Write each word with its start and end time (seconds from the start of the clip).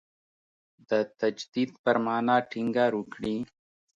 د 0.89 0.91
تجدید 1.19 1.71
پر 1.83 1.95
معنا 2.05 2.35
ټینګار 2.51 2.91
وکړي. 2.95 3.35